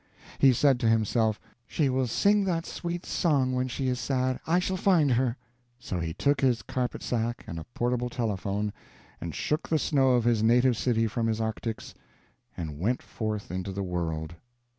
He 0.39 0.51
said 0.51 0.79
to 0.79 0.89
himself, 0.89 1.39
"She 1.67 1.87
will 1.87 2.07
sing 2.07 2.43
that 2.45 2.65
sweet 2.65 3.05
song 3.05 3.51
when 3.53 3.67
she 3.67 3.87
is 3.87 3.99
sad; 3.99 4.39
I 4.47 4.57
shall 4.57 4.75
find 4.75 5.11
her." 5.11 5.37
So 5.77 5.99
he 5.99 6.11
took 6.11 6.41
his 6.41 6.63
carpet 6.63 7.03
sack 7.03 7.43
and 7.45 7.59
a 7.59 7.65
portable 7.75 8.09
telephone, 8.09 8.73
and 9.21 9.35
shook 9.35 9.69
the 9.69 9.77
snow 9.77 10.13
of 10.13 10.23
his 10.23 10.41
native 10.41 10.75
city 10.75 11.05
from 11.05 11.27
his 11.27 11.39
arctics, 11.39 11.93
and 12.57 12.79
went 12.79 13.03
forth 13.03 13.51
into 13.51 13.71
the 13.71 13.83
world. 13.83 14.33